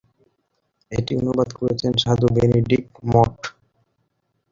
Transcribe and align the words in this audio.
এটি 0.91 1.11
অনুবাদ 1.21 1.49
করেছেন 1.59 1.91
সাধু 2.03 2.27
বেনেডিক্ট 2.35 2.91
মঠ। 3.11 3.33